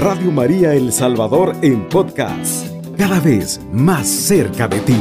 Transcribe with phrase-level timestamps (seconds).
[0.00, 4.96] Radio María El Salvador en podcast, cada vez más cerca de ti.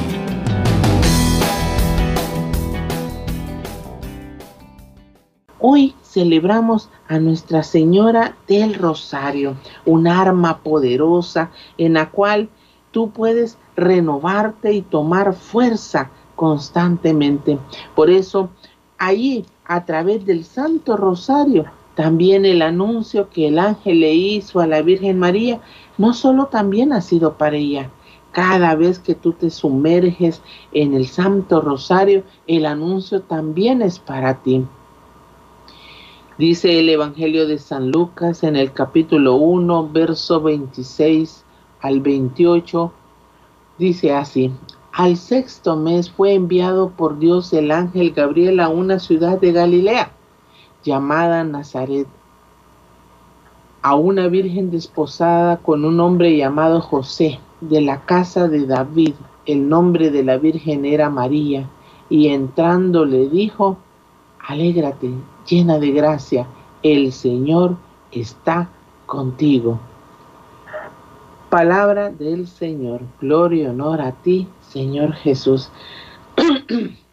[5.58, 12.50] Hoy celebramos a Nuestra Señora del Rosario, un arma poderosa en la cual
[12.92, 17.58] tú puedes renovarte y tomar fuerza constantemente.
[17.96, 18.50] Por eso,
[18.98, 21.68] ahí, a través del Santo Rosario,
[22.00, 25.60] también el anuncio que el ángel le hizo a la Virgen María,
[25.98, 27.92] no solo también ha sido para ella.
[28.32, 30.42] Cada vez que tú te sumerges
[30.72, 34.66] en el Santo Rosario, el anuncio también es para ti.
[36.38, 41.44] Dice el Evangelio de San Lucas en el capítulo 1, verso 26
[41.82, 42.94] al 28,
[43.78, 44.54] dice así,
[44.94, 50.14] al sexto mes fue enviado por Dios el ángel Gabriel a una ciudad de Galilea
[50.90, 52.08] llamada Nazaret,
[53.84, 59.14] a una virgen desposada con un hombre llamado José, de la casa de David.
[59.46, 61.70] El nombre de la virgen era María,
[62.10, 63.78] y entrando le dijo,
[64.48, 65.12] Alégrate,
[65.48, 66.48] llena de gracia,
[66.82, 67.78] el Señor
[68.12, 68.70] está
[69.06, 69.80] contigo.
[71.52, 75.70] Palabra del Señor, gloria y honor a ti, Señor Jesús.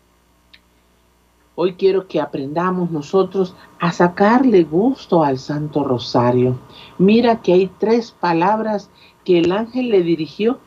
[1.58, 6.58] Hoy quiero que aprendamos nosotros a sacarle gusto al Santo Rosario.
[6.98, 8.90] Mira que hay tres palabras
[9.24, 10.58] que el ángel le dirigió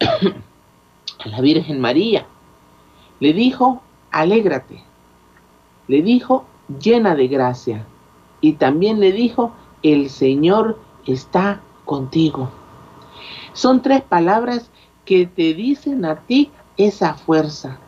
[0.00, 2.26] a la Virgen María.
[3.20, 4.82] Le dijo, alégrate.
[5.86, 6.46] Le dijo,
[6.80, 7.84] llena de gracia.
[8.40, 12.48] Y también le dijo, el Señor está contigo.
[13.52, 14.70] Son tres palabras
[15.04, 17.80] que te dicen a ti esa fuerza,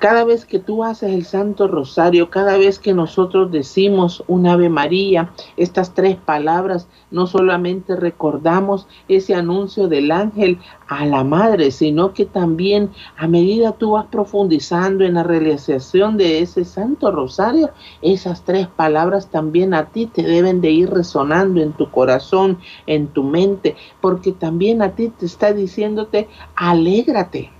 [0.00, 4.70] cada vez que tú haces el Santo Rosario, cada vez que nosotros decimos un Ave
[4.70, 12.14] María, estas tres palabras, no solamente recordamos ese anuncio del ángel a la madre, sino
[12.14, 17.68] que también a medida tú vas profundizando en la realización de ese Santo Rosario,
[18.00, 23.08] esas tres palabras también a ti te deben de ir resonando en tu corazón, en
[23.08, 27.50] tu mente, porque también a ti te está diciéndote, alégrate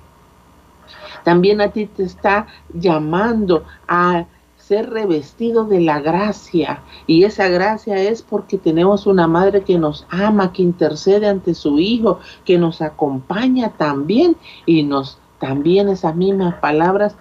[1.24, 4.26] también a ti te está llamando a
[4.56, 6.82] ser revestido de la gracia.
[7.08, 11.80] Y esa gracia es porque tenemos una madre que nos ama, que intercede ante su
[11.80, 14.36] Hijo, que nos acompaña también
[14.66, 17.16] y nos también esas mismas palabras.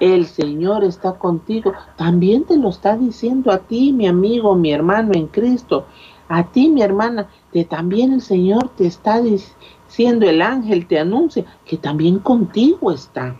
[0.00, 1.72] El Señor está contigo.
[1.96, 5.86] También te lo está diciendo a ti, mi amigo, mi hermano en Cristo.
[6.28, 9.22] A ti, mi hermana, que también el Señor te está
[9.92, 13.36] siendo el ángel te anuncia que también contigo está.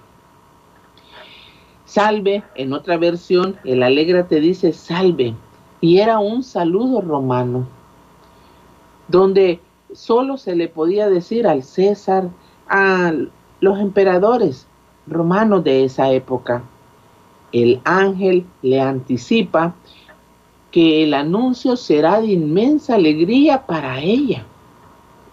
[1.86, 5.34] Salve, en otra versión, el alegra te dice salve,
[5.80, 7.66] y era un saludo romano,
[9.08, 9.60] donde
[9.94, 12.28] solo se le podía decir al César,
[12.68, 13.12] a
[13.60, 14.66] los emperadores
[15.06, 16.62] romanos de esa época.
[17.52, 19.74] El ángel le anticipa
[20.70, 24.44] que el anuncio será de inmensa alegría para ella.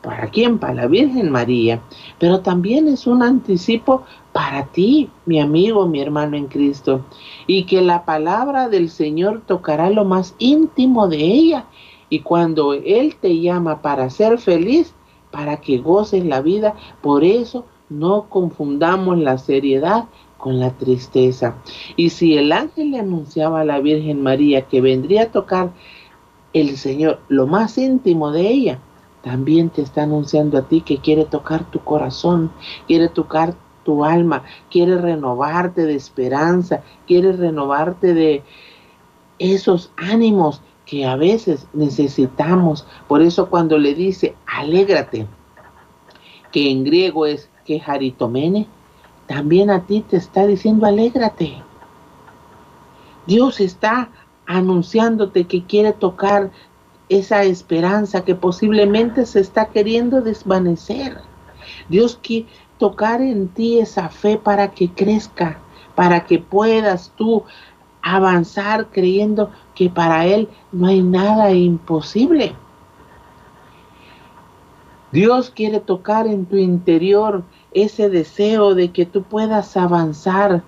[0.01, 0.59] ¿Para quién?
[0.59, 1.81] Para la Virgen María.
[2.19, 7.05] Pero también es un anticipo para ti, mi amigo, mi hermano en Cristo.
[7.47, 11.65] Y que la palabra del Señor tocará lo más íntimo de ella.
[12.09, 14.93] Y cuando Él te llama para ser feliz,
[15.31, 20.05] para que goces la vida, por eso no confundamos la seriedad
[20.37, 21.55] con la tristeza.
[21.97, 25.71] Y si el ángel le anunciaba a la Virgen María que vendría a tocar
[26.53, 28.79] el Señor lo más íntimo de ella,
[29.23, 32.51] también te está anunciando a ti que quiere tocar tu corazón,
[32.87, 38.43] quiere tocar tu alma, quiere renovarte de esperanza, quiere renovarte de
[39.39, 42.85] esos ánimos que a veces necesitamos.
[43.07, 45.27] Por eso cuando le dice, alégrate,
[46.51, 48.67] que en griego es que jaritomene,
[49.27, 51.61] también a ti te está diciendo, alégrate.
[53.27, 54.09] Dios está
[54.47, 56.49] anunciándote que quiere tocar
[57.09, 61.17] esa esperanza que posiblemente se está queriendo desvanecer.
[61.89, 62.47] Dios quiere
[62.77, 65.59] tocar en ti esa fe para que crezca,
[65.95, 67.43] para que puedas tú
[68.01, 72.55] avanzar creyendo que para Él no hay nada imposible.
[75.11, 80.63] Dios quiere tocar en tu interior ese deseo de que tú puedas avanzar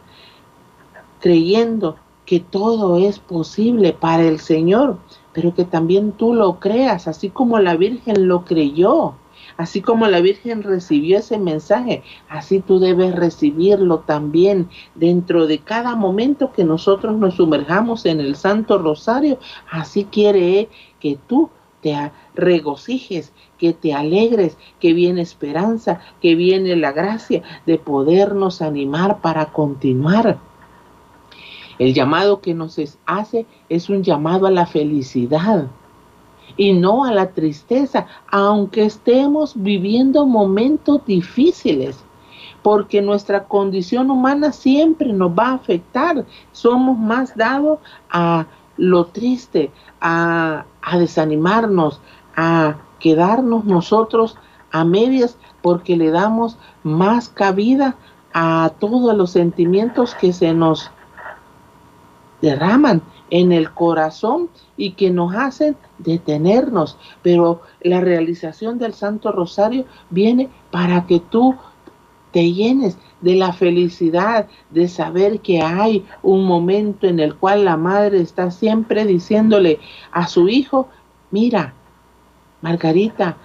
[1.20, 1.96] creyendo
[2.26, 4.98] que todo es posible para el Señor
[5.34, 9.16] pero que también tú lo creas, así como la Virgen lo creyó,
[9.58, 15.96] así como la Virgen recibió ese mensaje, así tú debes recibirlo también dentro de cada
[15.96, 19.40] momento que nosotros nos sumerjamos en el Santo Rosario,
[19.70, 20.70] así quiere
[21.00, 21.50] que tú
[21.82, 29.20] te regocijes, que te alegres, que viene esperanza, que viene la gracia de podernos animar
[29.22, 30.40] para continuar.
[31.82, 35.66] El llamado que nos hace es un llamado a la felicidad
[36.56, 42.06] y no a la tristeza, aunque estemos viviendo momentos difíciles,
[42.62, 46.24] porque nuestra condición humana siempre nos va a afectar.
[46.52, 47.80] Somos más dados
[48.12, 48.46] a
[48.78, 50.68] lo triste, a,
[51.00, 52.00] desanimarnos,
[52.36, 54.38] a quedarnos nosotros
[54.72, 57.96] a medias, porque le damos más cabida
[58.36, 60.92] a todos los sentimientos que se nos
[62.42, 66.98] derraman en el corazón y que nos hacen detenernos.
[67.22, 71.56] Pero la realización del Santo Rosario viene para que tú
[72.32, 77.78] te llenes de la felicidad de saber que hay un momento en el cual la
[77.78, 79.80] madre está siempre diciéndole
[80.12, 80.88] a su hijo,
[81.30, 81.74] mira,
[82.62, 83.38] Margarita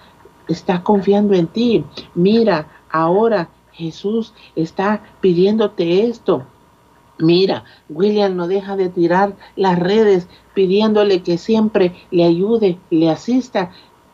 [0.48, 1.84] está confiando en ti,
[2.14, 6.46] mira, ahora Jesús está pidiéndote esto.
[7.18, 13.70] Mira, William no deja de tirar las redes pidiéndole que siempre le ayude, le asista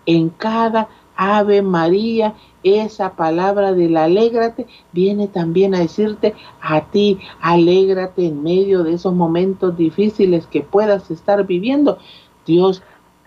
[0.07, 2.35] en cada Ave María.
[2.63, 9.13] Esa palabra del alégrate viene también a decirte a ti, alégrate en medio de esos
[9.13, 11.99] momentos difíciles que puedas estar viviendo.
[12.47, 12.83] Dios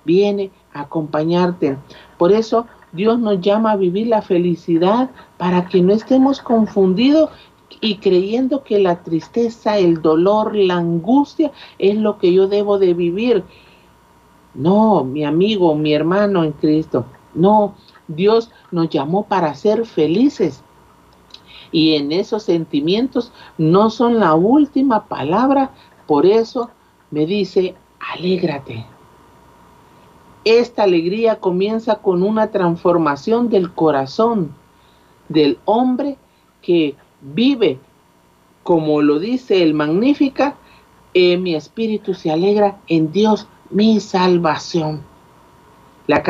[0.05, 1.77] viene a acompañarte.
[2.17, 7.29] Por eso Dios nos llama a vivir la felicidad para que no estemos confundidos
[7.81, 12.93] y creyendo que la tristeza, el dolor, la angustia es lo que yo debo de
[12.93, 13.43] vivir.
[14.53, 17.05] No, mi amigo, mi hermano en Cristo.
[17.33, 17.75] No,
[18.07, 20.63] Dios nos llamó para ser felices.
[21.71, 25.71] Y en esos sentimientos no son la última palabra.
[26.07, 26.69] Por eso
[27.11, 27.75] me dice,
[28.13, 28.85] alégrate.
[30.45, 34.53] Esta alegría comienza con una transformación del corazón
[35.27, 36.17] del hombre
[36.61, 36.95] que
[37.33, 37.79] vive,
[38.63, 40.55] como lo dice el Magnífica,
[41.13, 45.01] mi espíritu se alegra en Dios, mi salvación.
[46.07, 46.23] La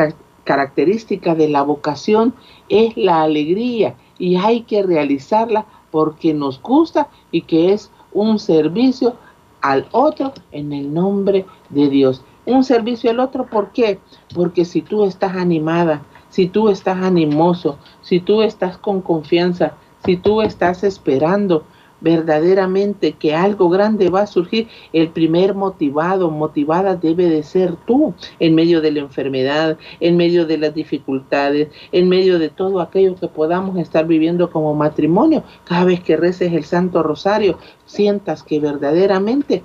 [0.44, 2.34] característica de la vocación
[2.68, 9.16] es la alegría y hay que realizarla porque nos gusta y que es un servicio
[9.60, 12.22] al otro en el nombre de Dios.
[12.46, 13.98] Un servicio al otro, ¿por qué?
[14.34, 19.74] Porque si tú estás animada, si tú estás animoso, si tú estás con confianza,
[20.06, 21.64] si tú estás esperando
[22.00, 28.14] verdaderamente que algo grande va a surgir, el primer motivado, motivada debe de ser tú
[28.38, 33.16] en medio de la enfermedad, en medio de las dificultades, en medio de todo aquello
[33.16, 35.42] que podamos estar viviendo como matrimonio.
[35.64, 39.64] Cada vez que reces el Santo Rosario, sientas que verdaderamente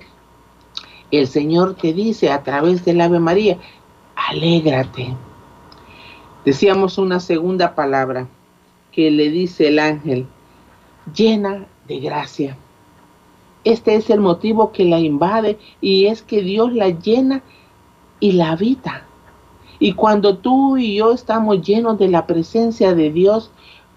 [1.12, 3.58] el Señor te dice a través del Ave María,
[4.16, 5.14] alégrate.
[6.44, 8.26] Decíamos una segunda palabra,
[8.92, 10.26] que le dice el ángel,
[11.14, 12.56] llena de gracia.
[13.64, 17.42] Este es el motivo que la invade y es que Dios la llena
[18.20, 19.04] y la habita.
[19.78, 23.50] Y cuando tú y yo estamos llenos de la presencia de Dios,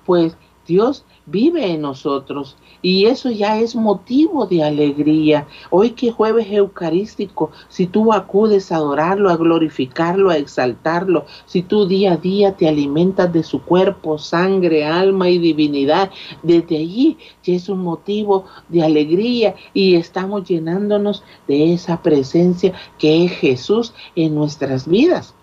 [0.05, 0.37] pues
[0.67, 5.47] Dios vive en nosotros y eso ya es motivo de alegría.
[5.71, 11.87] Hoy que jueves eucarístico, si tú acudes a adorarlo, a glorificarlo, a exaltarlo, si tú
[11.87, 16.11] día a día te alimentas de su cuerpo, sangre, alma y divinidad,
[16.43, 23.25] desde allí ya es un motivo de alegría y estamos llenándonos de esa presencia que
[23.25, 25.33] es Jesús en nuestras vidas.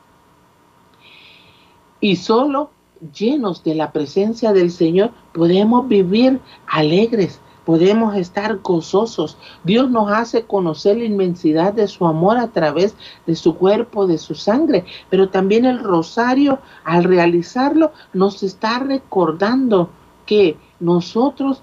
[2.00, 2.70] Y solo
[3.14, 9.36] llenos de la presencia del Señor, podemos vivir alegres, podemos estar gozosos.
[9.64, 12.94] Dios nos hace conocer la inmensidad de su amor a través
[13.26, 19.90] de su cuerpo, de su sangre, pero también el rosario, al realizarlo, nos está recordando
[20.26, 21.62] que nosotros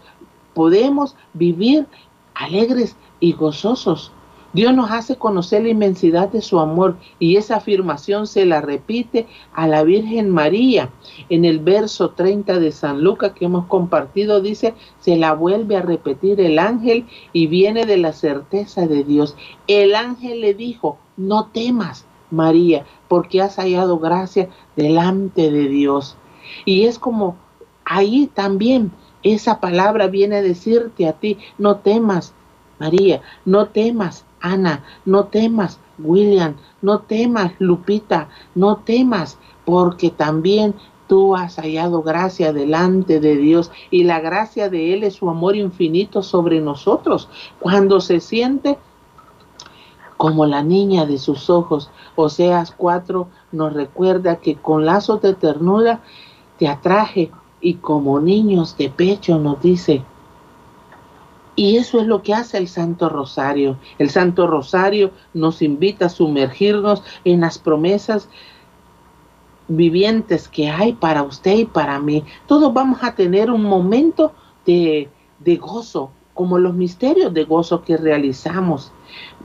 [0.54, 1.88] podemos vivir
[2.34, 4.12] alegres y gozosos.
[4.52, 9.28] Dios nos hace conocer la inmensidad de su amor y esa afirmación se la repite
[9.54, 10.90] a la Virgen María.
[11.30, 15.82] En el verso 30 de San Lucas que hemos compartido dice, se la vuelve a
[15.82, 19.36] repetir el ángel y viene de la certeza de Dios.
[19.68, 26.18] El ángel le dijo, no temas, María, porque has hallado gracia delante de Dios.
[26.66, 27.38] Y es como
[27.86, 28.92] ahí también
[29.24, 32.34] esa palabra viene a decirte a ti, no temas,
[32.80, 40.76] María, no temas, Ana, no temas, William, no temas, Lupita, no temas, porque también
[41.08, 45.56] tú has hallado gracia delante de Dios y la gracia de Él es su amor
[45.56, 47.28] infinito sobre nosotros.
[47.60, 48.78] Cuando se siente
[50.20, 51.90] como la niña de sus ojos.
[52.18, 56.02] Oseas 4 nos recuerda que con lazos de ternura
[56.58, 57.32] te atraje
[57.62, 60.04] y como niños de pecho nos dice.
[61.60, 63.78] Y eso es lo que hace el Santo Rosario.
[63.98, 68.30] El Santo Rosario nos invita a sumergirnos en las promesas
[69.68, 72.24] vivientes que hay para usted y para mí.
[72.48, 74.32] Todos vamos a tener un momento
[74.66, 78.94] de, de gozo, como los misterios de gozo que realizamos.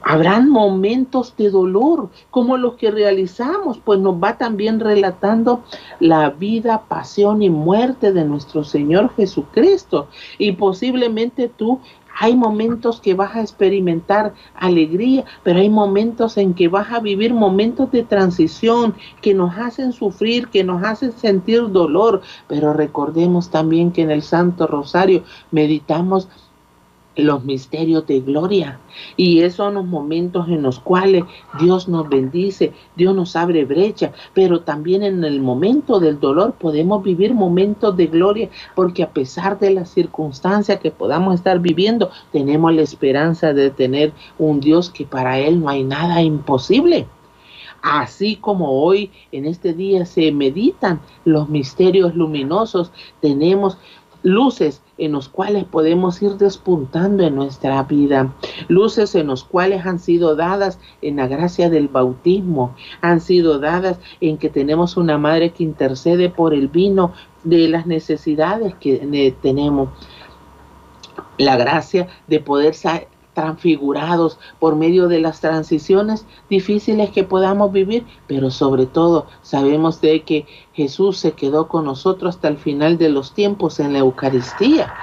[0.05, 5.65] Habrán momentos de dolor como los que realizamos, pues nos va también relatando
[5.99, 10.07] la vida, pasión y muerte de nuestro Señor Jesucristo.
[10.39, 11.81] Y posiblemente tú
[12.19, 17.35] hay momentos que vas a experimentar alegría, pero hay momentos en que vas a vivir
[17.35, 22.23] momentos de transición que nos hacen sufrir, que nos hacen sentir dolor.
[22.49, 26.29] Pero recordemos también que en el Santo Rosario meditamos
[27.17, 28.81] los misterios de gloria.
[29.17, 31.25] Y esos son los momentos en los cuales
[31.61, 37.03] Dios nos bendice, Dios nos abre brecha, pero también en el momento del dolor podemos
[37.03, 42.75] vivir momentos de gloria, porque a pesar de las circunstancias que podamos estar viviendo, tenemos
[42.75, 47.07] la esperanza de tener un Dios que para Él no hay nada imposible.
[47.87, 52.91] Así como hoy en este día se meditan los misterios luminosos,
[53.21, 53.77] tenemos
[54.25, 58.35] luces en los cuales podemos ir despuntando en nuestra vida,
[58.69, 64.01] luces en los cuales han sido dadas en la gracia del bautismo, han sido dadas
[64.21, 67.13] en que tenemos una madre que intercede por el vino
[67.45, 69.91] de las necesidades que tenemos.
[71.37, 72.75] La gracia de poder
[73.35, 80.23] transfigurados por medio de las transiciones difíciles que podamos vivir, pero sobre todo sabemos de
[80.23, 84.95] que Jesús se quedó con nosotros hasta el final de los tiempos en la Eucaristía.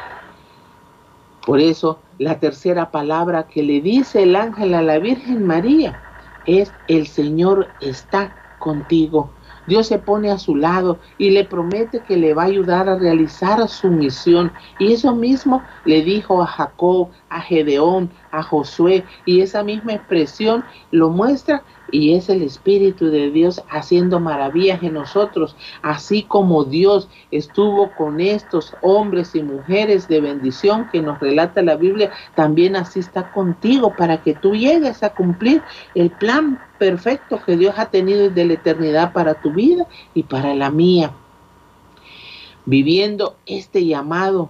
[1.46, 6.02] Por eso la tercera palabra que le dice el ángel a la Virgen María
[6.46, 9.32] es el Señor está contigo.
[9.68, 12.98] Dios se pone a su lado y le promete que le va a ayudar a
[12.98, 14.52] realizar su misión.
[14.80, 19.04] Y eso mismo le dijo a Jacob, a Gedeón, a Josué.
[19.26, 24.94] Y esa misma expresión lo muestra y es el Espíritu de Dios haciendo maravillas en
[24.94, 31.62] nosotros, así como Dios estuvo con estos hombres y mujeres de bendición que nos relata
[31.62, 35.62] la Biblia, también así está contigo para que tú llegues a cumplir
[35.94, 40.56] el plan perfecto que Dios ha tenido desde la eternidad para tu vida y para
[40.56, 41.12] la mía.
[42.66, 44.50] Viviendo este llamado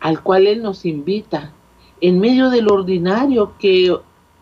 [0.00, 1.52] al cual Él nos invita
[2.00, 3.96] en medio del ordinario que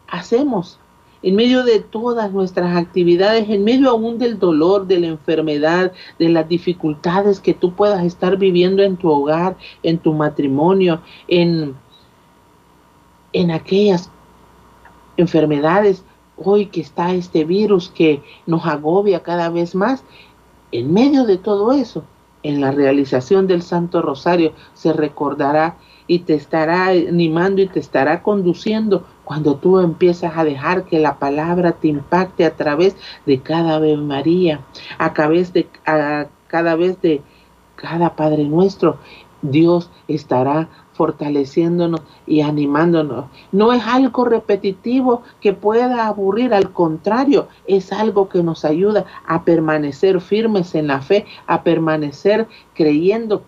[0.08, 0.78] hacemos
[1.24, 6.28] en medio de todas nuestras actividades, en medio aún del dolor, de la enfermedad, de
[6.28, 11.74] las dificultades que tú puedas estar viviendo en tu hogar, en tu matrimonio, en,
[13.32, 14.10] en aquellas
[15.16, 16.04] enfermedades,
[16.36, 20.04] hoy que está este virus que nos agobia cada vez más,
[20.72, 22.04] en medio de todo eso,
[22.42, 28.22] en la realización del Santo Rosario se recordará y te estará animando y te estará
[28.22, 32.96] conduciendo cuando tú empiezas a dejar que la palabra te impacte a través
[33.26, 34.60] de cada Ave María,
[34.98, 37.22] a través de a cada vez de
[37.76, 38.98] cada Padre nuestro,
[39.42, 43.26] Dios estará fortaleciéndonos y animándonos.
[43.52, 49.44] No es algo repetitivo que pueda aburrir, al contrario, es algo que nos ayuda a
[49.44, 53.42] permanecer firmes en la fe, a permanecer creyendo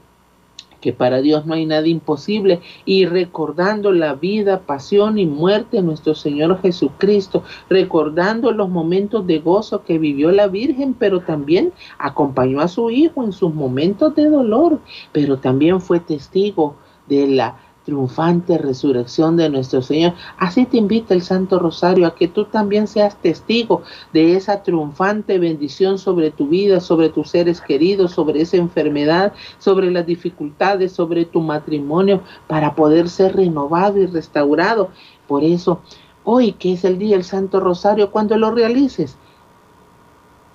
[0.86, 5.82] que para Dios no hay nada imposible, y recordando la vida, pasión y muerte de
[5.82, 12.60] nuestro Señor Jesucristo, recordando los momentos de gozo que vivió la Virgen, pero también acompañó
[12.60, 14.78] a su Hijo en sus momentos de dolor,
[15.10, 16.76] pero también fue testigo
[17.08, 20.12] de la triunfante resurrección de nuestro Señor.
[20.36, 25.38] Así te invita el Santo Rosario a que tú también seas testigo de esa triunfante
[25.38, 31.24] bendición sobre tu vida, sobre tus seres queridos, sobre esa enfermedad, sobre las dificultades, sobre
[31.24, 34.90] tu matrimonio, para poder ser renovado y restaurado.
[35.28, 35.80] Por eso,
[36.24, 39.16] hoy que es el día del Santo Rosario, cuando lo realices,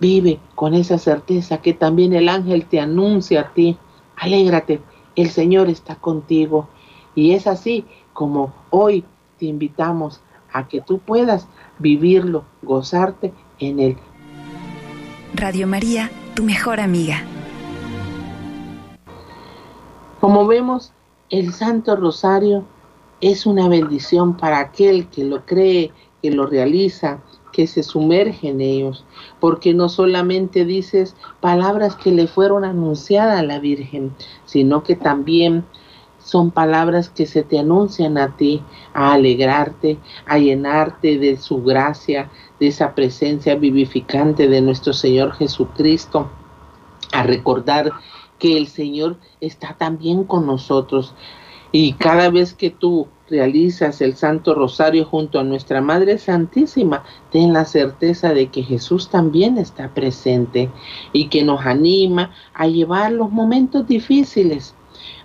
[0.02, 3.78] vive con esa certeza que también el ángel te anuncia a ti.
[4.18, 4.82] Alégrate,
[5.16, 6.68] el Señor está contigo.
[7.16, 9.04] Y es así como hoy
[9.40, 10.22] te invitamos
[10.54, 11.48] a que tú puedas
[11.80, 13.98] vivirlo, gozarte en él.
[15.34, 17.24] Radio María, tu mejor amiga.
[20.20, 20.94] Como vemos,
[21.30, 22.66] el Santo Rosario
[23.22, 25.92] es una bendición para aquel que lo cree,
[26.22, 29.06] que lo realiza, que se sumerge en ellos,
[29.40, 34.14] porque no solamente dices palabras que le fueron anunciadas a la Virgen,
[34.46, 35.66] sino que también
[36.24, 38.62] son palabras que se te anuncian a ti,
[38.94, 46.30] a alegrarte, a llenarte de su gracia, de esa presencia vivificante de nuestro Señor Jesucristo,
[47.12, 47.92] a recordar
[48.40, 51.14] que el Señor está también con nosotros.
[51.72, 57.54] Y cada vez que tú realizas el Santo Rosario junto a nuestra Madre Santísima, ten
[57.54, 60.70] la certeza de que Jesús también está presente
[61.14, 64.76] y que nos anima a llevar los momentos difíciles.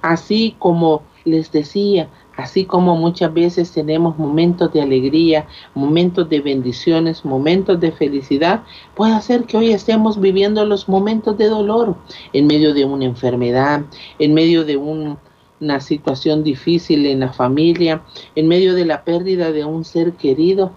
[0.02, 7.25] Así como les decía, así como muchas veces tenemos momentos de alegría, momentos de bendiciones,
[7.25, 8.62] momentos de felicidad,
[8.95, 11.97] puede ser que hoy estemos viviendo los momentos de dolor
[12.33, 13.83] en medio de una enfermedad,
[14.19, 15.19] en medio de un
[15.61, 18.02] una situación difícil en la familia,
[18.35, 20.73] en medio de la pérdida de un ser querido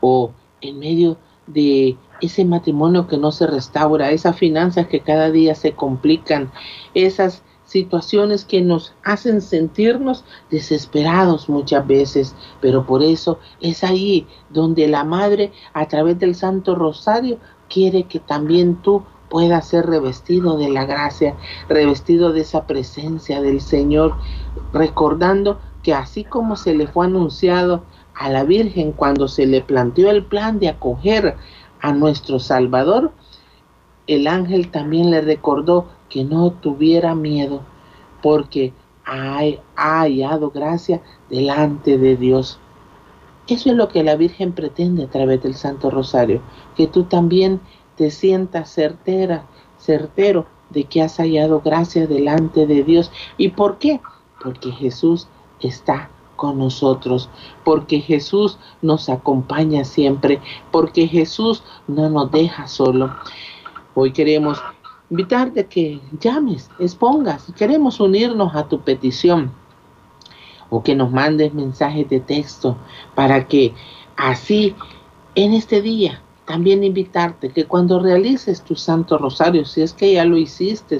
[0.00, 1.16] o en medio
[1.46, 6.50] de ese matrimonio que no se restaura, esas finanzas que cada día se complican,
[6.94, 14.88] esas situaciones que nos hacen sentirnos desesperados muchas veces, pero por eso es ahí donde
[14.88, 20.70] la Madre a través del Santo Rosario quiere que también tú pueda ser revestido de
[20.70, 21.36] la gracia,
[21.68, 24.14] revestido de esa presencia del Señor,
[24.72, 27.84] recordando que así como se le fue anunciado
[28.14, 31.36] a la Virgen cuando se le planteó el plan de acoger
[31.82, 33.12] a nuestro Salvador,
[34.06, 37.62] el ángel también le recordó que no tuviera miedo,
[38.22, 38.72] porque
[39.04, 39.40] ha,
[39.76, 42.58] ha hallado gracia delante de Dios.
[43.46, 46.42] Eso es lo que la Virgen pretende a través del Santo Rosario,
[46.76, 47.60] que tú también
[47.96, 49.46] te sientas certera,
[49.78, 53.10] certero de que has hallado gracia delante de Dios.
[53.38, 54.00] ¿Y por qué?
[54.42, 55.28] Porque Jesús
[55.60, 57.28] está con nosotros,
[57.64, 63.16] porque Jesús nos acompaña siempre, porque Jesús no nos deja solo.
[63.94, 64.62] Hoy queremos
[65.10, 69.52] invitarte a que llames, expongas, queremos unirnos a tu petición
[70.70, 72.76] o que nos mandes mensajes de texto
[73.14, 73.74] para que
[74.16, 74.74] así
[75.34, 80.24] en este día también invitarte que cuando realices tu Santo Rosario, si es que ya
[80.24, 80.98] lo hiciste,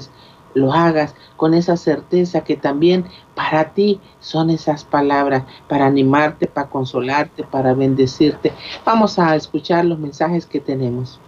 [0.53, 6.69] lo hagas con esa certeza que también para ti son esas palabras, para animarte, para
[6.69, 8.53] consolarte, para bendecirte.
[8.85, 11.19] Vamos a escuchar los mensajes que tenemos.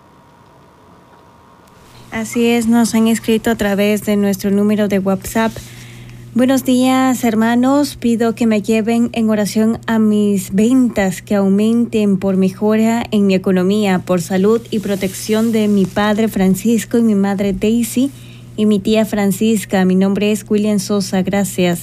[2.11, 5.51] Así es, nos han escrito a través de nuestro número de WhatsApp
[6.33, 12.37] Buenos días hermanos, pido que me lleven en oración a mis ventas, que aumenten por
[12.37, 17.51] mejora en mi economía, por salud y protección de mi padre Francisco y mi madre
[17.51, 18.11] Daisy
[18.55, 19.83] y mi tía Francisca.
[19.83, 21.81] Mi nombre es William Sosa, gracias.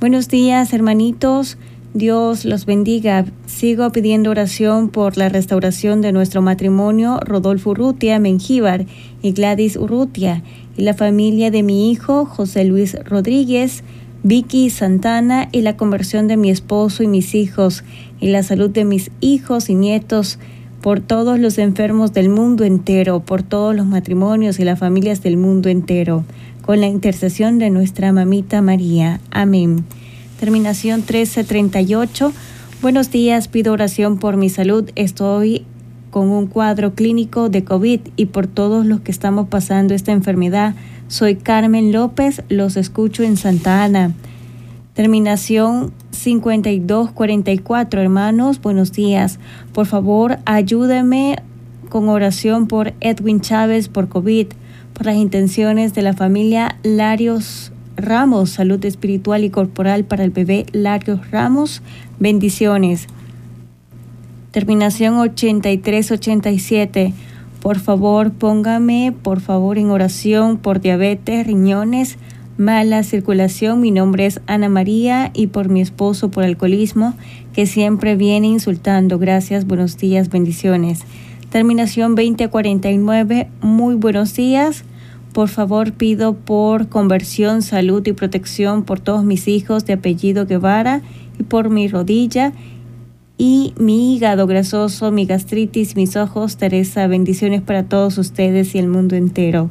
[0.00, 1.58] Buenos días hermanitos,
[1.94, 3.24] Dios los bendiga.
[3.46, 8.84] Sigo pidiendo oración por la restauración de nuestro matrimonio Rodolfo Urrutia Mengíbar
[9.22, 10.42] y Gladys Urrutia
[10.76, 13.84] y la familia de mi hijo José Luis Rodríguez,
[14.24, 17.84] Vicky Santana y la conversión de mi esposo y mis hijos
[18.20, 20.40] y la salud de mis hijos y nietos
[20.82, 25.36] por todos los enfermos del mundo entero, por todos los matrimonios y las familias del
[25.36, 26.24] mundo entero,
[26.60, 29.20] con la intercesión de nuestra mamita María.
[29.30, 29.84] Amén.
[30.44, 32.30] Terminación 1338.
[32.82, 34.90] Buenos días, pido oración por mi salud.
[34.94, 35.64] Estoy
[36.10, 40.74] con un cuadro clínico de COVID y por todos los que estamos pasando esta enfermedad.
[41.08, 44.12] Soy Carmen López, los escucho en Santa Ana.
[44.92, 49.38] Terminación 5244, hermanos, buenos días.
[49.72, 51.36] Por favor, ayúdeme
[51.88, 54.48] con oración por Edwin Chávez por COVID,
[54.92, 60.66] por las intenciones de la familia Larios Ramos, salud espiritual y corporal para el bebé
[60.72, 61.80] Larios Ramos.
[62.18, 63.06] Bendiciones.
[64.50, 67.12] Terminación 8387.
[67.60, 72.18] Por favor, póngame, por favor, en oración por diabetes, riñones,
[72.58, 73.80] mala circulación.
[73.80, 77.14] Mi nombre es Ana María y por mi esposo por alcoholismo,
[77.52, 79.18] que siempre viene insultando.
[79.18, 81.00] Gracias, buenos días, bendiciones.
[81.50, 83.48] Terminación 2049.
[83.60, 84.84] Muy buenos días.
[85.34, 91.02] Por favor, pido por conversión, salud y protección por todos mis hijos de apellido Guevara
[91.40, 92.52] y por mi rodilla
[93.36, 96.56] y mi hígado grasoso, mi gastritis, mis ojos.
[96.56, 99.70] Teresa, bendiciones para todos ustedes y el mundo entero.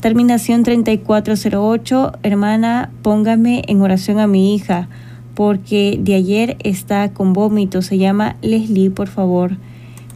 [0.00, 4.88] Terminación 3408, hermana, póngame en oración a mi hija,
[5.34, 7.80] porque de ayer está con vómito.
[7.80, 9.52] Se llama Leslie, por favor.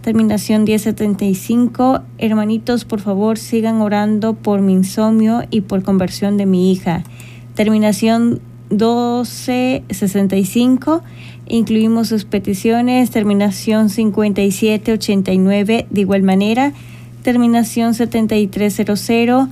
[0.05, 6.71] Terminación 1075, hermanitos, por favor, sigan orando por mi insomnio y por conversión de mi
[6.71, 7.05] hija.
[7.55, 11.03] Terminación 1265,
[11.47, 16.73] Incluimos sus peticiones, terminación 5789 de igual manera,
[17.23, 19.49] terminación 7300.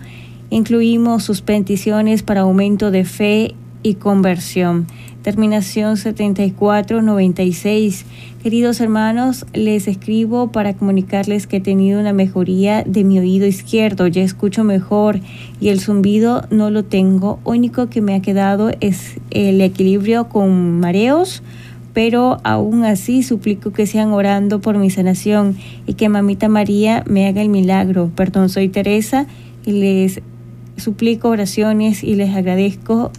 [0.50, 4.86] Incluimos sus peticiones para aumento de fe y conversión.
[5.22, 8.04] Terminación 7496.
[8.42, 14.08] Queridos hermanos, les escribo para comunicarles que he tenido una mejoría de mi oído izquierdo,
[14.08, 15.20] ya escucho mejor
[15.61, 17.38] y el zumbido no lo tengo.
[17.44, 21.44] Único que me ha quedado es el equilibrio con mareos,
[21.92, 25.56] pero aún así suplico que sean orando por mi sanación
[25.87, 28.11] y que mamita María me haga el milagro.
[28.16, 29.26] Perdón, soy Teresa
[29.64, 30.20] y les
[30.76, 33.12] suplico oraciones y les agradezco.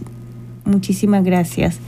[0.64, 1.78] Muchísimas gracias.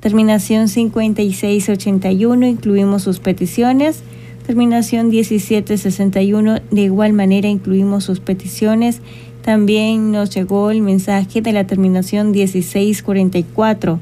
[0.00, 4.02] Terminación 5681, incluimos sus peticiones.
[4.46, 9.00] Terminación 1761, de igual manera incluimos sus peticiones.
[9.42, 14.00] También nos llegó el mensaje de la terminación 1644.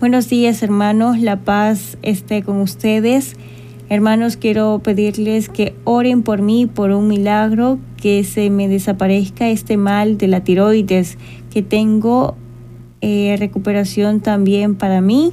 [0.00, 3.36] Buenos días hermanos, la paz esté con ustedes.
[3.88, 9.76] Hermanos, quiero pedirles que oren por mí, por un milagro, que se me desaparezca este
[9.76, 11.18] mal de la tiroides
[11.52, 12.36] que tengo
[13.02, 15.32] eh, recuperación también para mí.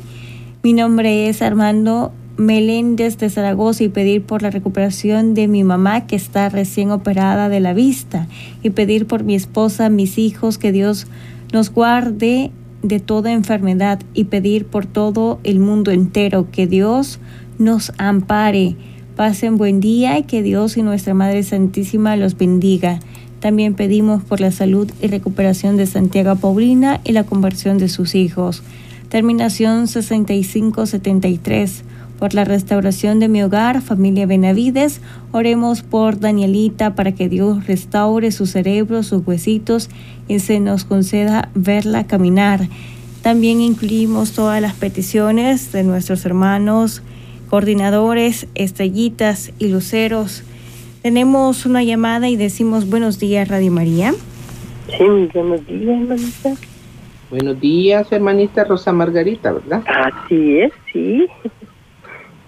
[0.64, 6.08] Mi nombre es Armando Meléndez de Zaragoza y pedir por la recuperación de mi mamá
[6.08, 8.28] que está recién operada de la vista
[8.64, 11.08] y pedir por mi esposa, mis hijos, que Dios
[11.54, 12.52] nos guarde
[12.82, 17.20] de toda enfermedad y pedir por todo el mundo entero que Dios
[17.58, 18.76] nos ampare.
[19.16, 23.00] Pasen buen día y que Dios y nuestra Madre Santísima los bendiga.
[23.40, 28.16] También pedimos por la salud y recuperación de Santiago Paulina y la conversión de sus
[28.16, 28.64] hijos.
[29.08, 31.84] Terminación 6573.
[32.20, 35.00] Por la restauración de mi hogar, familia Benavides,
[35.32, 39.90] oremos por Danielita para que Dios restaure su cerebro, sus huesitos
[40.28, 42.68] y se nos conceda verla caminar.
[43.22, 47.04] También incluimos todas las peticiones de nuestros hermanos,
[47.50, 50.44] coordinadores, estrellitas y luceros
[51.02, 54.14] tenemos una llamada y decimos buenos días, Radio María.
[54.98, 56.50] Sí, buenos días, hermanita.
[57.30, 59.84] Buenos días, hermanita Rosa Margarita, ¿verdad?
[59.88, 61.28] Así es, sí.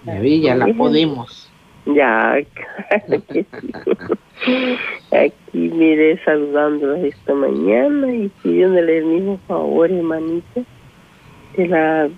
[0.06, 1.52] Ya vi, ya la podemos.
[1.86, 2.34] Ya,
[5.12, 10.62] Aquí, mire, saludándolas esta mañana y pidiéndole el mismo favor, hermanita,
[11.58, 12.10] de la,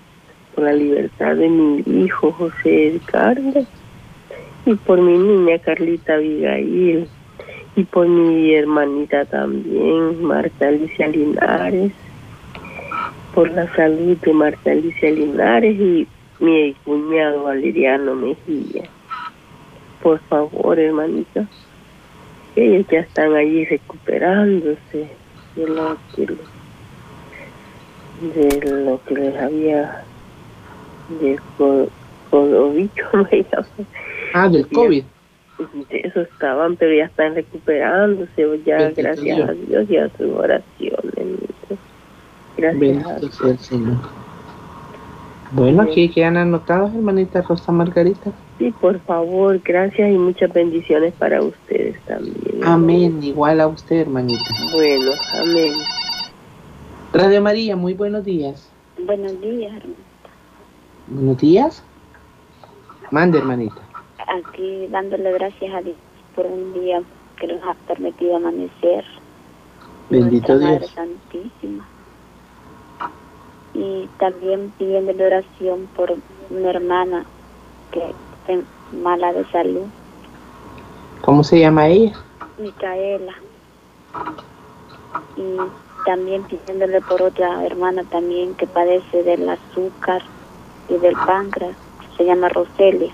[0.56, 3.66] por la libertad de mi hijo José Ricardo
[4.66, 7.08] y por mi niña Carlita Abigail
[7.76, 11.92] y por mi hermanita también, Marta Alicia Linares,
[13.34, 16.08] por la salud de Marta Alicia Linares y
[16.40, 18.84] mi cuñado Valeriano Mejía.
[20.02, 21.48] Por favor, hermanita,
[22.56, 25.10] ellos ya están allí recuperándose
[25.56, 26.28] de lo que,
[28.40, 30.04] de lo que les había
[31.22, 32.90] de COVID,
[33.32, 33.46] me
[34.34, 35.04] Ah, del COVID.
[35.90, 41.40] Eso estaban, pero ya están recuperándose, ya gracias a Dios y a sus oraciones.
[42.58, 43.62] Gracias a Dios.
[43.62, 43.98] Señor.
[45.52, 48.32] Bueno, aquí quedan anotados, hermanita Rosa Margarita.
[48.58, 52.64] Sí, por favor, gracias y muchas bendiciones para ustedes también.
[52.64, 54.44] Amén, igual a usted, hermanita.
[54.72, 55.74] Bueno, amén.
[57.14, 58.72] Radio María, muy buenos días.
[59.06, 60.04] Buenos días, hermanita.
[61.08, 61.84] Buenos días.
[63.12, 63.83] Mande, hermanita
[64.28, 65.98] aquí dándole gracias a Dios
[66.36, 67.02] por un día
[67.40, 69.06] que nos ha permitido amanecer.
[70.10, 70.72] Bendito Dios.
[70.72, 71.88] Madre Santísima.
[73.74, 76.14] Y también pidiéndole oración por
[76.50, 77.26] una hermana
[77.92, 78.66] que está
[79.02, 79.86] mala de salud.
[81.22, 82.14] ¿Cómo se llama ella?
[82.60, 83.34] Micaela.
[85.36, 85.58] Y
[86.06, 90.22] también pidiéndole por otra hermana también que padece del azúcar
[90.90, 91.76] y del páncreas.
[92.18, 93.14] Se llama Roselia.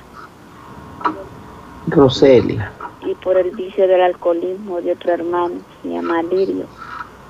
[1.88, 2.72] Roselia.
[3.02, 6.65] Y por el vicio del alcoholismo de otro hermano, se llama Lirio,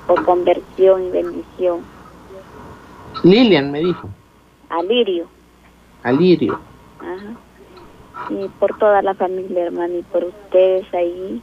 [0.07, 1.81] por conversión y bendición.
[3.23, 4.09] Lilian me dijo.
[4.69, 5.27] Alirio.
[6.03, 6.59] Alirio.
[6.99, 8.29] Ajá.
[8.29, 11.41] Y por toda la familia, hermano, y por ustedes ahí,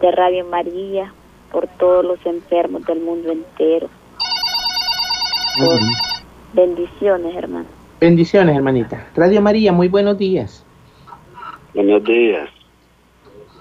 [0.00, 1.12] de Radio María,
[1.50, 3.88] por todos los enfermos del mundo entero.
[6.52, 7.66] bendiciones, hermano.
[8.00, 9.06] Bendiciones, hermanita.
[9.14, 10.63] Radio María, muy buenos días.
[11.74, 12.48] Buenos días.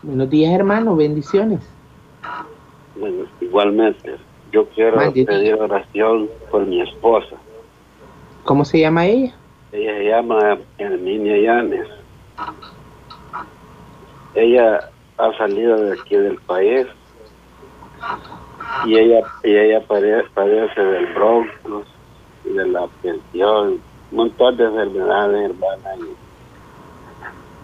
[0.04, 0.96] Buenos días, hermano.
[0.96, 1.62] Bendiciones.
[2.96, 4.18] Bueno, igualmente.
[4.52, 7.36] Yo quiero pedir oración por mi esposa.
[8.44, 9.34] ¿Cómo se llama ella?
[9.72, 11.88] Ella se llama Herminia Llanes.
[14.36, 16.86] Ella ha salido de aquí del país
[18.86, 21.84] y ella y ella padece, del bronco,
[22.44, 23.80] de la pensión,
[24.12, 25.96] un montón de enfermedades, hermana.
[25.98, 26.23] Y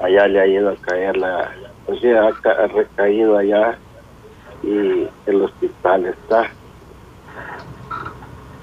[0.02, 1.52] allá le ha ido a caer la,
[1.86, 3.78] pues sea, ha, recaído allá
[4.64, 6.52] y el hospital está.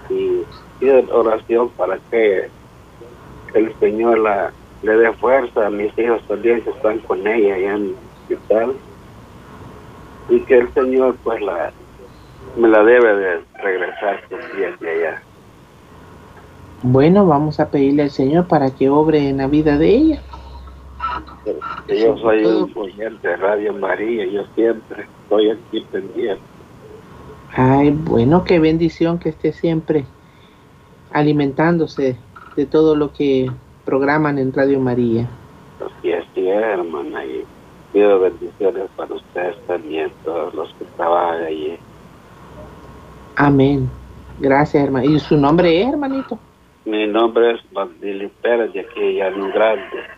[0.08, 0.42] Y
[0.78, 2.48] pido oración para que
[3.54, 7.74] el Señor la, le dé fuerza a mis hijos también que están con ella allá
[7.74, 8.76] en el hospital
[10.28, 11.72] y que el Señor pues la
[12.56, 15.22] me la debe de regresar de allá.
[16.82, 20.22] Bueno, vamos a pedirle al Señor para que obre en la vida de ella.
[21.88, 26.42] Yo soy un oyente de Radio María, yo siempre estoy aquí pendiente.
[27.52, 30.04] Ay, bueno, qué bendición que esté siempre
[31.12, 32.16] alimentándose
[32.56, 33.50] de todo lo que
[33.84, 35.28] programan en Radio María.
[35.80, 37.44] Así es, sí, hermana, y
[37.92, 41.78] pido bendiciones para ustedes también, todos los que trabajan allí.
[43.36, 43.88] Amén.
[44.38, 45.08] Gracias, hermano.
[45.08, 46.38] ¿Y su nombre es, hermanito?
[46.84, 50.15] Mi nombre es Baudilio Pérez, de aquí, Llano Grande.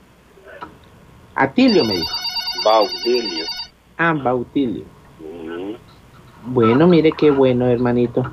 [1.38, 2.16] Atilio me dijo.
[2.64, 3.44] Baudilio.
[3.96, 4.84] Ah, Bautilio.
[6.42, 8.28] Bueno, mire qué bueno, hermanito.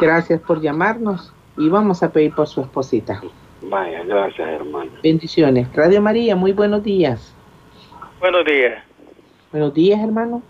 [0.00, 3.20] Gracias por llamarnos y vamos a pedir por su esposita.
[3.62, 4.92] Vaya, gracias, hermano.
[5.02, 5.74] Bendiciones.
[5.74, 7.34] Radio María, muy buenos días.
[8.20, 8.84] Buenos días.
[9.50, 10.40] Buenos días, hermano.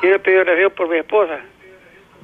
[0.00, 1.40] Quiero pedir oración por mi esposa.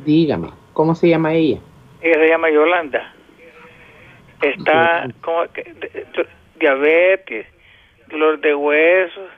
[0.07, 1.59] Dígame, ¿cómo se llama ella?
[2.00, 3.12] Ella se llama Yolanda.
[4.40, 5.42] Está como
[6.59, 7.46] diabetes,
[8.09, 9.29] dolor de huesos,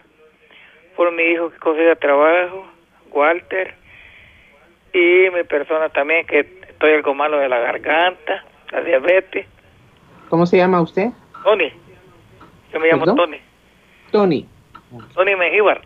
[0.96, 2.66] por mi hijo que consiga trabajo,
[3.10, 3.74] Walter,
[4.92, 9.46] y mi persona también que estoy algo malo de la garganta, la diabetes.
[10.28, 11.08] ¿Cómo se llama usted?
[11.44, 11.72] Tony,
[12.72, 13.16] yo me llamo ¿Perdón?
[13.16, 13.38] Tony,
[14.10, 14.46] Tony.
[15.14, 15.80] Tony Mengíbar,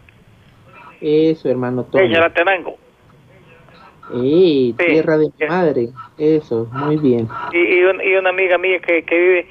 [1.01, 2.05] Eso, hermano Tony.
[4.79, 4.87] Sí.
[4.87, 5.89] Tierra de mi madre.
[6.19, 7.27] Eso, muy bien.
[7.53, 9.47] Y, y, un- y una amiga mía que, que vive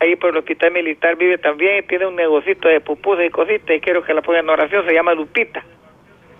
[0.00, 3.76] ahí por el hospital militar, vive también y tiene un negocito de pupusas y cositas
[3.76, 5.64] y quiero que la pongan en oración, se llama Lupita.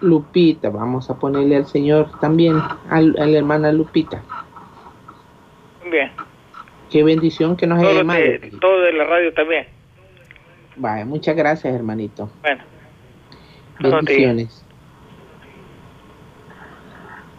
[0.03, 2.57] Lupita, vamos a ponerle al Señor también,
[2.91, 4.23] al- a la hermana Lupita.
[5.91, 6.11] Bien,
[6.91, 8.21] Qué bendición que nos haya llamado.
[8.61, 9.67] todo de la radio también.
[10.77, 12.29] Vaya, muchas gracias, hermanito.
[12.43, 12.63] Bueno.
[13.81, 14.63] Bendiciones.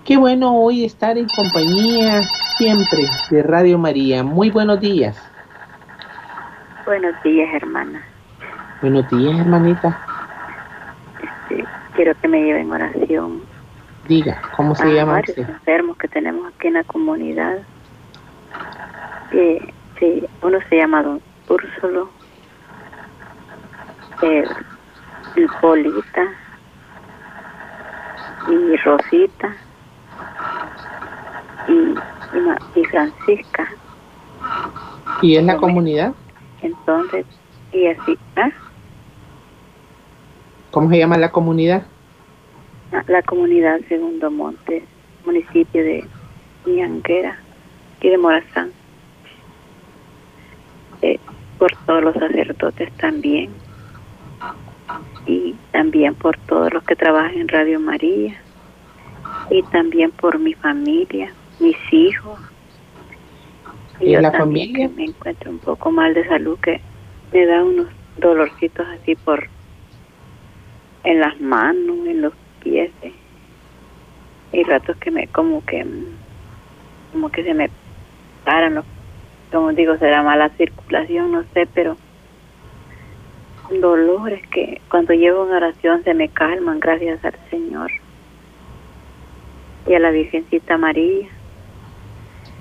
[0.05, 2.21] Qué bueno hoy estar en compañía
[2.57, 2.99] siempre
[3.29, 4.23] de Radio María.
[4.23, 5.17] Muy buenos días.
[6.87, 8.01] Buenos días, hermana.
[8.81, 9.99] Buenos días, hermanita.
[11.21, 11.65] Este,
[11.97, 13.41] quiero que me lleven oración
[14.07, 15.53] Diga, ¿cómo se llama varios usted?
[15.53, 17.57] enfermos que tenemos aquí en la comunidad.
[19.99, 22.09] Sí, uno se llama Don Úrsulo,
[24.21, 24.45] eh,
[25.59, 26.23] Polita
[28.47, 29.55] y Rosita
[31.67, 33.67] y, y Francisca.
[35.21, 36.13] ¿Y es la comunidad?
[36.61, 37.25] Entonces,
[37.71, 38.49] y así, ¿ah?
[40.71, 41.85] ¿Cómo se llama la comunidad?
[43.07, 44.83] la comunidad Segundo Monte,
[45.25, 46.05] municipio de
[46.65, 47.37] Ñanguera
[48.01, 48.71] y de Morazán.
[51.01, 51.19] Eh,
[51.57, 53.49] por todos los sacerdotes también.
[55.25, 58.39] Y también por todos los que trabajan en Radio María.
[59.49, 62.26] Y también por mi familia, mis hijos.
[64.07, 64.87] ¿Y yo la también familia?
[64.87, 66.79] que me encuentro un poco mal de salud, que
[67.33, 69.47] me da unos dolorcitos así por
[71.03, 72.91] en las manos, en los pies.
[73.01, 73.13] eh.
[74.53, 75.85] Hay ratos que me, como que,
[77.11, 77.69] como que se me
[78.45, 78.85] paran los,
[79.51, 81.97] como digo, será mala circulación, no sé, pero
[83.81, 87.91] dolores que cuando llevo una oración se me calman, gracias al Señor
[89.85, 91.27] y a la Virgencita María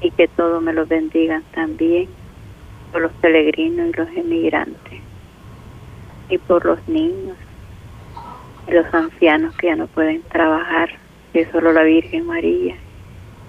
[0.00, 2.08] y que todos me los bendigan también
[2.92, 5.00] por los peregrinos y los emigrantes
[6.28, 7.36] y por los niños
[8.68, 10.90] y los ancianos que ya no pueden trabajar,
[11.32, 12.76] que solo la Virgen María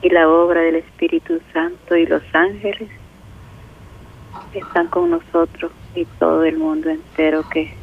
[0.01, 2.89] y la obra del Espíritu Santo y los ángeles
[4.53, 7.73] están con nosotros y todo el mundo entero que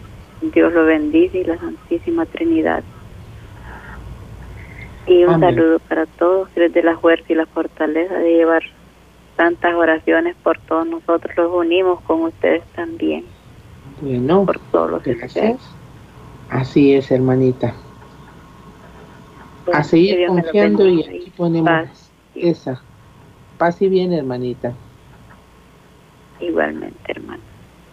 [0.40, 2.84] Dios lo bendice y la Santísima Trinidad.
[5.06, 5.54] Y un Amén.
[5.54, 8.62] saludo para todos, que dé la fuerza y la fortaleza de llevar
[9.36, 11.36] tantas oraciones por todos nosotros.
[11.36, 13.24] Los unimos con ustedes también,
[14.00, 15.60] Bueno, por todos los gracias.
[16.50, 17.74] Así es, hermanita.
[19.66, 22.10] Bueno, A seguir confiando y aquí ponemos paz.
[22.34, 22.82] esa.
[23.58, 24.72] Paz y bien, hermanita.
[26.40, 27.42] Igualmente, hermano.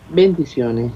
[0.09, 0.91] Bendiciones.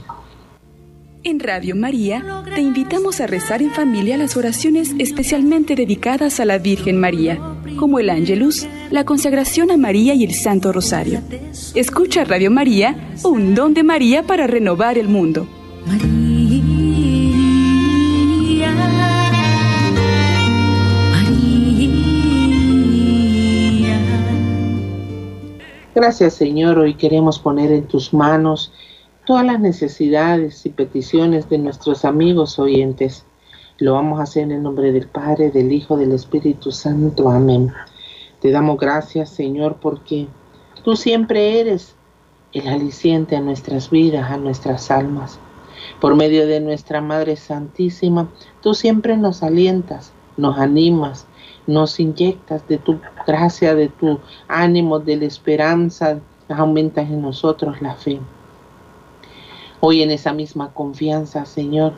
[1.27, 6.59] En Radio María te invitamos a rezar en familia las oraciones especialmente dedicadas a la
[6.59, 7.39] Virgen María,
[7.79, 11.21] como el Ángelus, la consagración a María y el Santo Rosario.
[11.73, 15.47] Escucha Radio María, un don de María para renovar el mundo.
[25.95, 28.71] Gracias Señor, hoy queremos poner en tus manos
[29.25, 33.25] todas las necesidades y peticiones de nuestros amigos oyentes.
[33.79, 37.29] Lo vamos a hacer en el nombre del Padre, del Hijo, del Espíritu Santo.
[37.29, 37.73] Amén.
[38.39, 40.27] Te damos gracias Señor porque
[40.83, 41.95] tú siempre eres
[42.53, 45.39] el aliciente a nuestras vidas, a nuestras almas.
[45.99, 48.29] Por medio de nuestra Madre Santísima,
[48.61, 51.25] tú siempre nos alientas, nos animas,
[51.67, 57.95] nos inyectas de tu gracia, de tu ánimo, de la esperanza, aumentas en nosotros la
[57.95, 58.19] fe.
[59.79, 61.93] Hoy en esa misma confianza, Señor,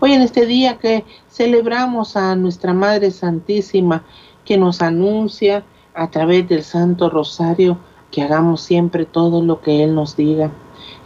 [0.00, 4.04] hoy en este día que celebramos a nuestra Madre Santísima,
[4.44, 5.64] que nos anuncia
[5.94, 7.78] a través del Santo Rosario
[8.10, 10.52] que hagamos siempre todo lo que Él nos diga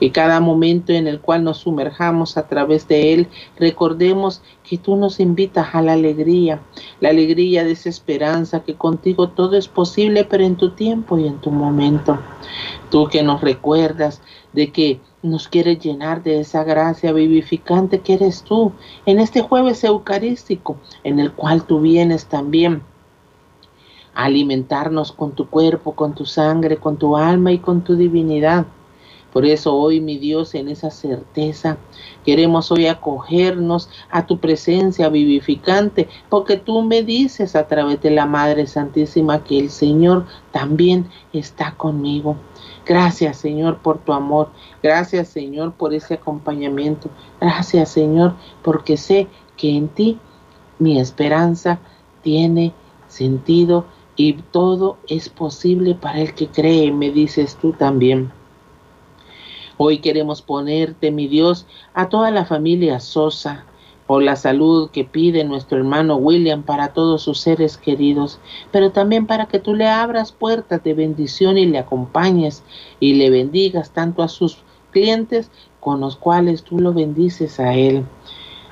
[0.01, 4.97] y cada momento en el cual nos sumerjamos a través de Él, recordemos que tú
[4.97, 6.61] nos invitas a la alegría,
[7.01, 11.27] la alegría de esa esperanza, que contigo todo es posible, pero en tu tiempo y
[11.27, 12.19] en tu momento.
[12.91, 14.21] Tú que nos recuerdas
[14.53, 18.73] de que nos quieres llenar de esa gracia vivificante que eres tú
[19.07, 22.83] en este jueves eucarístico, en el cual tú vienes también
[24.15, 28.67] a alimentarnos con tu cuerpo, con tu sangre, con tu alma y con tu divinidad.
[29.37, 31.77] Por eso hoy, mi Dios, en esa certeza,
[32.25, 38.25] queremos hoy acogernos a tu presencia vivificante, porque tú me dices a través de la
[38.25, 42.37] Madre Santísima que el Señor también está conmigo.
[42.87, 44.51] Gracias, Señor, por tu amor.
[44.81, 47.11] Gracias, Señor, por ese acompañamiento.
[47.41, 50.21] Gracias, Señor, porque sé que en ti
[50.79, 51.81] mi esperanza
[52.23, 52.73] tiene
[53.09, 58.31] sentido y todo es posible para el que cree, me dices tú también.
[59.79, 63.67] Hoy queremos ponerte, mi Dios, a toda la familia Sosa,
[64.07, 68.39] por la salud que pide nuestro hermano William para todos sus seres queridos,
[68.71, 72.63] pero también para que tú le abras puertas de bendición y le acompañes
[73.01, 74.59] y le bendigas tanto a sus
[74.93, 78.05] clientes con los cuales tú lo bendices a él.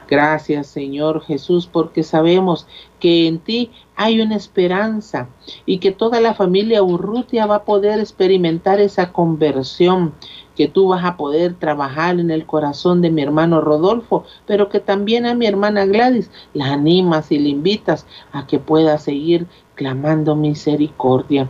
[0.09, 2.66] Gracias Señor Jesús porque sabemos
[3.01, 5.29] que en ti hay una esperanza
[5.66, 10.14] y que toda la familia Urrutia va a poder experimentar esa conversión,
[10.55, 14.81] que tú vas a poder trabajar en el corazón de mi hermano Rodolfo, pero que
[14.81, 20.37] también a mi hermana Gladys la animas y le invitas a que pueda seguir clamando
[20.37, 21.49] misericordia.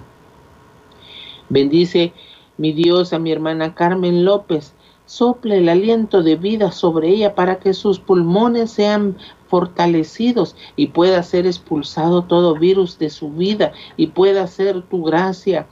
[1.48, 2.12] Bendice
[2.56, 4.74] mi Dios a mi hermana Carmen López,
[5.06, 9.16] sople el aliento de vida sobre ella para que sus pulmones sean
[9.48, 15.66] fortalecidos y pueda ser expulsado todo virus de su vida y pueda ser tu gracia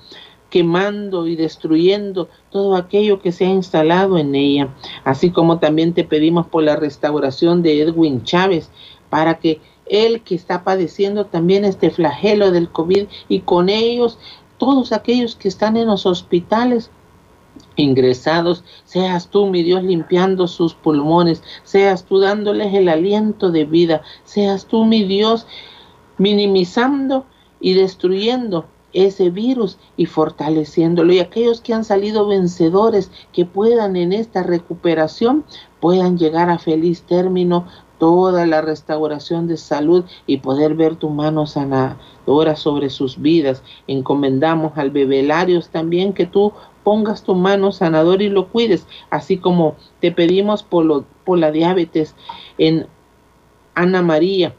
[0.52, 4.68] quemando y destruyendo todo aquello que se ha instalado en ella.
[5.02, 8.68] Así como también te pedimos por la restauración de Edwin Chávez,
[9.08, 14.18] para que él que está padeciendo también este flagelo del COVID y con ellos
[14.58, 16.90] todos aquellos que están en los hospitales
[17.76, 24.02] ingresados, seas tú, mi Dios, limpiando sus pulmones, seas tú dándoles el aliento de vida,
[24.24, 25.46] seas tú, mi Dios,
[26.18, 27.24] minimizando
[27.58, 31.12] y destruyendo ese virus y fortaleciéndolo.
[31.12, 35.44] Y aquellos que han salido vencedores, que puedan en esta recuperación,
[35.80, 37.66] puedan llegar a feliz término
[37.98, 43.62] toda la restauración de salud y poder ver tu mano sanadora sobre sus vidas.
[43.86, 46.52] Encomendamos al bebelarios también que tú
[46.82, 51.52] pongas tu mano sanadora y lo cuides, así como te pedimos por, lo, por la
[51.52, 52.16] diabetes
[52.58, 52.88] en
[53.74, 54.54] Ana María.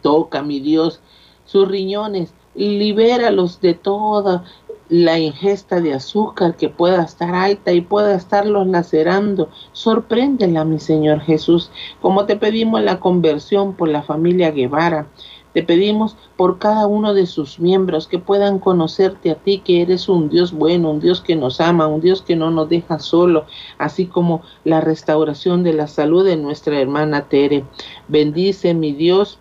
[0.00, 1.00] Toca, mi Dios,
[1.44, 4.44] sus riñones, libéralos de toda
[4.88, 9.48] la ingesta de azúcar que pueda estar alta y pueda estarlos lacerando.
[9.72, 11.70] Sorpréndela, mi Señor Jesús,
[12.02, 15.06] como te pedimos la conversión por la familia Guevara.
[15.54, 20.08] Te pedimos por cada uno de sus miembros que puedan conocerte a ti, que eres
[20.08, 23.46] un Dios bueno, un Dios que nos ama, un Dios que no nos deja solo,
[23.78, 27.64] así como la restauración de la salud de nuestra hermana Tere.
[28.08, 29.38] Bendice, mi Dios,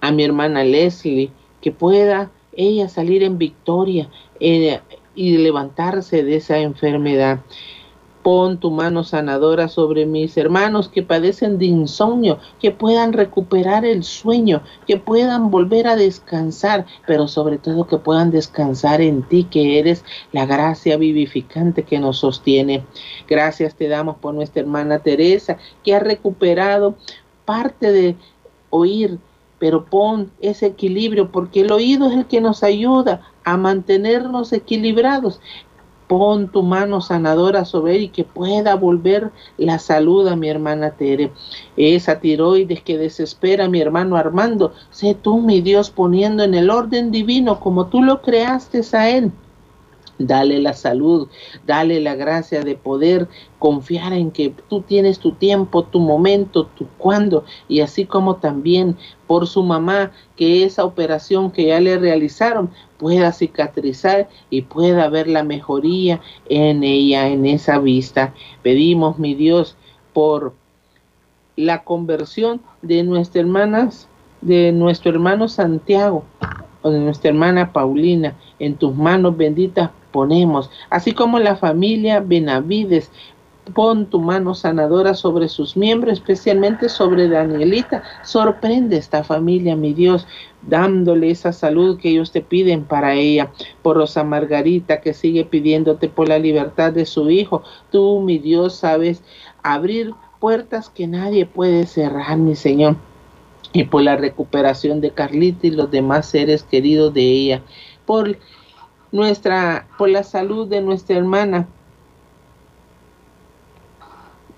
[0.00, 1.32] a mi hermana Leslie,
[1.64, 4.82] que pueda ella salir en victoria eh,
[5.14, 7.40] y levantarse de esa enfermedad.
[8.22, 14.04] Pon tu mano sanadora sobre mis hermanos que padecen de insomnio, que puedan recuperar el
[14.04, 19.78] sueño, que puedan volver a descansar, pero sobre todo que puedan descansar en ti, que
[19.78, 22.84] eres la gracia vivificante que nos sostiene.
[23.26, 26.94] Gracias te damos por nuestra hermana Teresa, que ha recuperado
[27.46, 28.16] parte de
[28.68, 29.18] oír
[29.58, 35.40] pero pon ese equilibrio porque el oído es el que nos ayuda a mantenernos equilibrados.
[36.06, 40.90] Pon tu mano sanadora sobre él y que pueda volver la salud a mi hermana
[40.90, 41.32] Tere.
[41.76, 47.10] Esa tiroides que desespera mi hermano Armando, sé tú mi Dios poniendo en el orden
[47.10, 49.32] divino como tú lo creaste a él
[50.18, 51.28] Dale la salud,
[51.66, 56.86] dale la gracia de poder confiar en que tú tienes tu tiempo, tu momento, tu
[56.98, 58.96] cuándo, y así como también
[59.26, 65.26] por su mamá, que esa operación que ya le realizaron pueda cicatrizar y pueda ver
[65.26, 68.34] la mejoría en ella, en esa vista.
[68.62, 69.76] Pedimos, mi Dios,
[70.12, 70.54] por
[71.56, 74.08] la conversión de nuestras hermanas,
[74.42, 76.24] de nuestro hermano Santiago
[76.82, 83.10] o de nuestra hermana Paulina, en tus manos benditas ponemos, así como la familia Benavides.
[83.72, 88.04] Pon tu mano sanadora sobre sus miembros, especialmente sobre Danielita.
[88.22, 90.26] Sorprende esta familia, mi Dios,
[90.62, 93.50] dándole esa salud que ellos te piden para ella.
[93.82, 97.62] Por Rosa Margarita, que sigue pidiéndote por la libertad de su hijo.
[97.90, 99.22] Tú, mi Dios, sabes
[99.62, 102.96] abrir puertas que nadie puede cerrar, mi Señor.
[103.72, 107.62] Y por la recuperación de Carlita y los demás seres queridos de ella.
[108.04, 108.36] Por
[109.14, 111.68] nuestra, por la salud de nuestra hermana,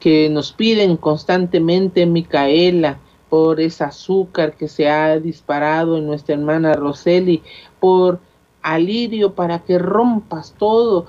[0.00, 2.98] que nos piden constantemente, Micaela,
[3.28, 7.42] por ese azúcar que se ha disparado en nuestra hermana Roseli,
[7.80, 8.18] por
[8.62, 11.04] alirio para que rompas todo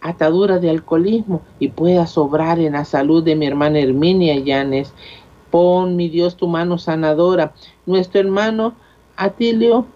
[0.00, 4.94] atadura de alcoholismo y puedas obrar en la salud de mi hermana Herminia Llanes.
[5.50, 7.54] Pon, mi Dios, tu mano sanadora.
[7.86, 8.74] Nuestro hermano
[9.16, 9.86] Atilio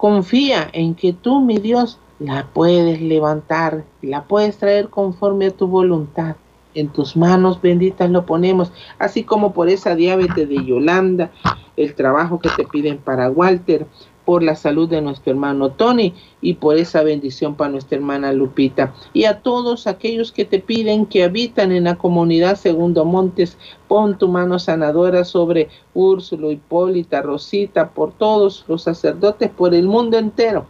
[0.00, 5.66] Confía en que tú, mi Dios, la puedes levantar, la puedes traer conforme a tu
[5.66, 6.36] voluntad.
[6.74, 11.30] En tus manos benditas lo ponemos, así como por esa diabetes de Yolanda,
[11.76, 13.86] el trabajo que te piden para Walter,
[14.30, 18.94] por la salud de nuestro hermano Tony y por esa bendición para nuestra hermana Lupita.
[19.12, 23.58] Y a todos aquellos que te piden que habitan en la comunidad Segundo Montes,
[23.88, 30.16] pon tu mano sanadora sobre Úrsulo, Hipólita, Rosita, por todos los sacerdotes, por el mundo
[30.16, 30.64] entero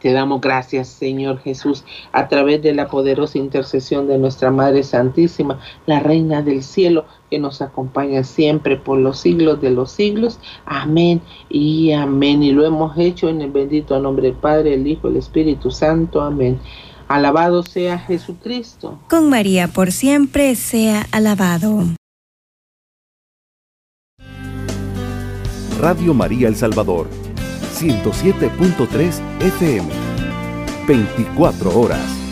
[0.00, 5.60] te damos gracias, Señor Jesús, a través de la poderosa intercesión de nuestra Madre Santísima,
[5.86, 10.38] la Reina del Cielo, que nos acompaña siempre por los siglos de los siglos.
[10.64, 12.42] Amén y amén.
[12.42, 16.20] Y lo hemos hecho en el bendito nombre del Padre, el Hijo, el Espíritu Santo.
[16.20, 16.58] Amén.
[17.08, 18.98] Alabado sea Jesucristo.
[19.08, 21.84] Con María por siempre sea alabado.
[25.78, 27.25] Radio María El Salvador
[27.80, 29.84] 107.3 FM.
[30.86, 32.25] 24 horas.